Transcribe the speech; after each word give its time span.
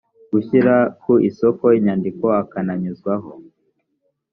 gushyira 0.31 0.75
ku 1.01 1.11
isoko 1.29 1.65
inyandiko 1.77 2.25
akananyuzwaho 2.41 3.29